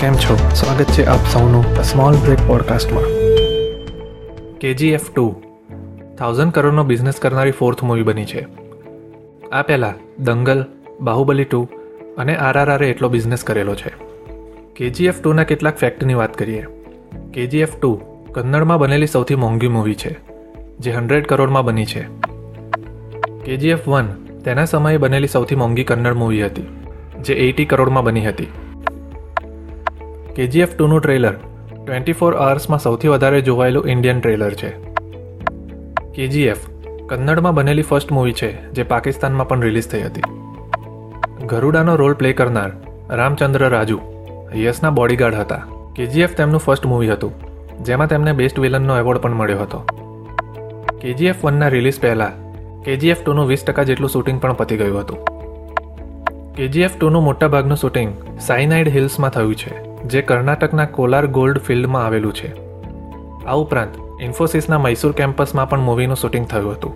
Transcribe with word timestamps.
કેમ 0.00 0.14
છો? 0.14 0.34
સ્વાગત 0.54 0.84
છે 0.84 1.04
આપ 1.04 1.22
સૌનું 1.32 1.64
સ્મોલ 1.82 2.16
બ્રેક 2.16 2.40
પોડકાસ્ટમાં 2.46 3.04
કેજીએફ 4.58 5.06
ટુ 5.12 5.24
થાઉઝન્ડ 6.18 6.52
કરોડનો 6.52 6.84
બિઝનેસ 6.84 7.14
કરનારી 7.14 7.50
ફોર્થ 7.50 7.82
મૂવી 7.82 8.02
બની 8.02 8.24
છે. 8.24 8.42
આ 9.52 9.62
પહેલાં 9.62 9.94
દંગલ, 10.24 10.60
બાહુબલી 11.00 11.44
ટુ 11.44 11.68
અને 12.18 12.36
આરઆરઆરે 12.36 12.90
એટલો 12.90 13.08
બિઝનેસ 13.08 13.44
કરેલો 13.44 13.74
છે. 13.74 13.92
કેજીએફ 14.76 15.22
ટુના 15.22 15.44
કેટલાક 15.44 15.76
ફેક્ટની 15.76 16.14
વાત 16.14 16.36
કરીએ. 16.36 16.66
કેજીએફ 17.32 17.80
ટુ 17.80 18.00
કન્નડમાં 18.32 18.78
બનેલી 18.78 19.06
સૌથી 19.06 19.34
મોંઘી 19.34 19.68
મૂવી 19.68 19.94
છે, 19.94 20.12
જે 20.78 20.92
હંડ્રેડ 20.92 21.26
કરોડમાં 21.26 21.64
બની 21.64 21.86
છે. 21.86 22.04
કેજીએફ 23.44 23.88
વન 23.88 24.12
તેના 24.44 24.64
સમયે 24.64 24.96
બનેલી 24.98 25.28
સૌથી 25.28 25.54
મોંઘી 25.54 25.84
કન્નડ 25.84 26.14
મૂવી 26.14 26.44
હતી, 26.44 26.68
જે 27.20 27.34
એટી 27.48 27.64
કરોડમાં 27.64 28.04
બની 28.04 28.26
હતી. 28.26 28.52
કેજીએફ 30.36 30.72
ટુનું 30.76 31.00
ટ્રેલર 31.00 31.36
ટ્વેન્ટી 31.84 32.12
ફોર 32.12 32.34
અવર્સમાં 32.46 32.80
સૌથી 32.80 33.10
વધારે 33.12 33.38
જોવાયેલું 33.42 33.86
ઇન્ડિયન 33.92 34.18
ટ્રેલર 34.20 34.54
છે. 34.54 34.70
કેજીએફ 36.16 36.66
કન્નડમાં 37.08 37.54
બનેલી 37.54 37.82
ફર્સ્ટ 37.82 38.10
મૂવી 38.10 38.32
છે, 38.32 38.50
જે 38.72 38.84
પાકિસ્તાનમાં 38.84 39.48
પણ 39.48 39.62
રિલીઝ 39.62 39.88
થઈ 39.88 40.02
હતી. 40.02 40.22
ગરુડાનો 41.46 41.96
રોલ 41.96 42.14
પ્લે 42.14 42.32
કરનાર 42.32 42.72
રામચંદ્ર 43.10 43.64
રાજુ, 43.68 43.98
યશના 44.64 44.90
બોડીગાર્ડ 44.90 45.34
હતા. 45.34 45.62
કેજીએફ 45.94 46.34
તેમનું 46.34 46.60
ફર્સ્ટ 46.60 46.84
મૂવી 46.84 47.10
હતું, 47.10 47.32
જેમાં 47.84 48.08
તેમને 48.08 48.32
બેસ્ટ 48.32 48.60
વિલનનો 48.60 48.96
એવોર્ડ 48.96 49.20
પણ 49.20 49.40
મળ્યો 49.40 49.62
હતો. 49.62 49.82
કેજીએફ 51.00 51.44
વનના 51.44 51.68
રિલીઝ 51.68 52.00
પહેલાં, 52.00 52.32
કેજીએફ 52.84 53.24
ટુનું 53.24 53.48
વીસ 53.48 53.64
ટકા 53.64 53.84
જેટલું 53.84 54.10
શૂટિંગ 54.10 54.40
પણ 54.40 54.54
પતી 54.54 54.76
ગયું 54.76 55.00
હતું. 55.00 55.18
કેજીએફ 56.54 56.96
ટુનું 56.96 57.22
મોટાભાગનું 57.22 57.76
શૂટિંગ 57.76 58.16
સાઇનાઇડ 58.38 58.96
હિલ્સમાં 59.00 59.30
થયું 59.30 59.54
છે. 59.54 59.85
જે 60.04 60.22
કર્ણાટકના 60.22 60.84
કોલાર 60.84 61.26
ગોલ્ડ 61.26 61.58
ફિલ્ડમાં 61.58 62.06
આવેલું 62.06 62.34
છે. 62.34 62.52
આ 63.44 63.54
ઉપરાંત, 63.54 64.22
ઇન્ફોસિસના 64.22 64.78
મૈસૂર 64.78 65.12
કેમ્પસમાં 65.12 65.68
પણ 65.68 65.80
મૂવીનું 65.80 66.16
શૂટિંગ 66.16 66.46
થયું 66.46 66.72
હતું. 66.72 66.94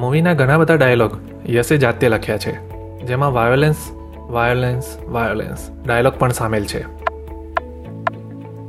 મૂવીના 0.00 0.34
ઘણા 0.34 0.58
બધા 0.58 0.74
ડાયલોગ 0.74 1.18
યશે 1.48 1.76
જાતે 1.76 2.08
લખ્યા 2.08 2.38
છે, 2.38 2.52
જેમાં 3.06 3.32
વાયોલેન્સ 3.32 3.76
વાયોલેન્સ 4.28 4.98
વાયોલેન્સ 5.08 5.70
ડાયલોગ 5.86 6.14
પણ 6.18 6.28
સામેલ 6.28 6.64
છે. 6.64 6.84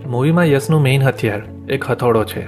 મૂવીમાં 0.08 0.46
યશનું 0.46 0.82
મેઇન 0.82 1.04
હથિયાર 1.04 1.42
એક 1.70 1.86
હથોડો 1.86 2.24
છે, 2.24 2.48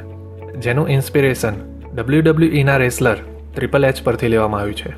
જેનું 0.58 0.89
ઇન્સ્પિરેશન 0.89 1.53
ડબલ્યુ 1.95 2.22
ડબલ્યુ 2.22 2.50
ઈના 2.50 2.78
રેસલર 2.78 3.17
ટ્રિપલ 3.55 3.86
એચ 3.86 4.03
પરથી 4.03 4.28
લેવામાં 4.28 4.61
આવ્યું 4.61 4.76
છે. 4.76 4.92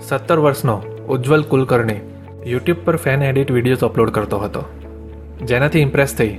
સત્તર 0.00 0.38
વર્ષનો 0.38 0.82
ઉજ્જવલ 1.08 1.42
કુલકર્ણી 1.42 2.00
યુટ્યુબ 2.46 2.82
પર 2.84 2.96
ફેન 2.96 3.22
એડિટ 3.22 3.48
વિડીયોઝ 3.50 3.84
અપલોડ 3.84 4.10
કરતો 4.16 4.38
હતો. 4.38 4.60
જેનાથી 5.44 5.80
ઇમ્પ્રેસ 5.80 6.12
થઈ 6.14 6.34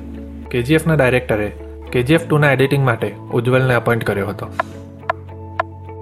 કેજીએફના 0.52 0.96
ડાયરેક્ટરે 0.96 1.48
કેજીએફ 1.92 2.28
ટુના 2.28 2.52
એડિટિંગ 2.52 2.86
માટે 2.86 3.10
ઉજ્જવલને 3.32 3.74
અપોઇન્ટ 3.74 4.04
કર્યો 4.04 4.28
હતો. 4.28 4.48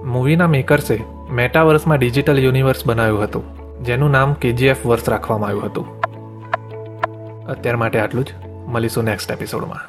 મૂવીના 0.04 0.46
મેકર્સે 0.46 0.96
મેટાવર્સમાં 1.30 1.98
ડિજિટલ 1.98 2.38
યુનિવર્સ 2.38 2.86
બનાવ્યું 2.86 3.22
હતું, 3.22 3.44
જેનું 3.84 4.10
નામ 4.10 4.34
કેજીએફ 4.34 4.86
વર્ષ 4.86 5.08
રાખવામાં 5.08 5.48
આવ્યું 5.50 5.66
હતું. 5.66 5.86
અત્યાર 7.46 7.76
માટે 7.76 8.00
આટલું 8.00 8.24
જ. 8.24 8.30
મળીશું 8.66 9.04
નેક્સ્ટ 9.04 9.30
એપિસોડમાં 9.30 9.82